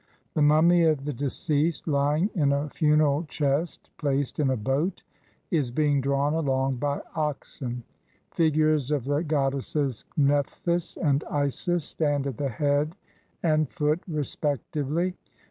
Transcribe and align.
The 0.33 0.41
mummy 0.41 0.81
of 0.85 1.05
the 1.05 1.13
deceased, 1.13 1.87
lying 1.87 2.31
in 2.33 2.51
a 2.51 2.69
funeral 2.69 3.23
chest 3.25 3.91
placed 3.99 4.39
in 4.39 4.49
a 4.49 4.57
boat, 4.57 5.03
is 5.51 5.69
being 5.69 6.01
drawn 6.01 6.33
along 6.33 6.77
by 6.77 7.01
oxen: 7.13 7.83
figures 8.31 8.89
of 8.91 9.03
the 9.03 9.21
god 9.23 9.53
desses 9.53 10.03
Nephthys 10.17 10.97
and 10.97 11.23
Isis 11.29 11.83
stand 11.83 12.25
at 12.25 12.37
the 12.37 12.49
head 12.49 12.95
and 13.43 13.69
foot 13.69 13.99
respectively. 14.07 15.13